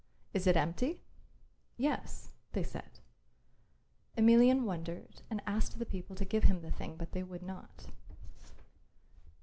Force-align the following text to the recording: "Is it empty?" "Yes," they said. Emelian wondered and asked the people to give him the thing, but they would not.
"Is 0.33 0.47
it 0.47 0.57
empty?" 0.57 1.03
"Yes," 1.77 2.31
they 2.53 2.63
said. 2.63 3.01
Emelian 4.17 4.63
wondered 4.65 5.21
and 5.29 5.43
asked 5.45 5.77
the 5.77 5.85
people 5.85 6.15
to 6.15 6.25
give 6.25 6.45
him 6.45 6.61
the 6.63 6.71
thing, 6.71 6.95
but 6.97 7.11
they 7.11 7.21
would 7.21 7.43
not. 7.43 7.85